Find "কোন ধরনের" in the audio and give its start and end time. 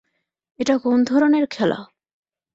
0.77-1.45